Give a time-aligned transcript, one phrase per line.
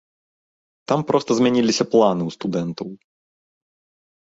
[0.91, 2.89] Там проста змяніліся планы ў студэнтаў.